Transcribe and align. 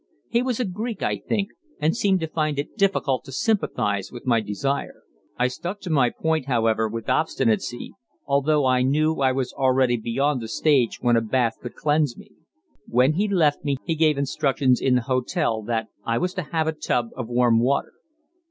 He 0.29 0.41
was 0.41 0.59
a 0.59 0.65
Greek, 0.65 1.03
I 1.03 1.17
think, 1.19 1.49
and 1.79 1.95
seemed 1.95 2.21
to 2.21 2.27
find 2.27 2.57
it 2.57 2.75
difficult 2.75 3.23
to 3.25 3.31
sympathize 3.31 4.11
with 4.11 4.25
my 4.25 4.41
desire. 4.41 5.03
I 5.37 5.47
stuck 5.47 5.79
to 5.81 5.91
my 5.91 6.09
point, 6.09 6.47
however, 6.47 6.89
with 6.89 7.07
obstinacy, 7.07 7.93
although 8.25 8.65
I 8.65 8.81
knew 8.81 9.17
I 9.17 9.31
was 9.31 9.53
already 9.53 9.97
beyond 9.97 10.41
the 10.41 10.47
stage 10.47 10.97
when 11.01 11.17
a 11.17 11.21
bath 11.21 11.59
could 11.61 11.75
cleanse 11.75 12.17
me. 12.17 12.31
When 12.87 13.13
he 13.13 13.27
left 13.27 13.63
me 13.63 13.77
he 13.83 13.93
gave 13.93 14.17
instructions 14.17 14.81
in 14.81 14.95
the 14.95 15.01
hotel 15.01 15.61
that 15.65 15.89
I 16.03 16.17
was 16.17 16.33
to 16.33 16.41
have 16.49 16.65
a 16.65 16.71
tub 16.71 17.09
of 17.15 17.27
warm 17.29 17.59
water. 17.59 17.93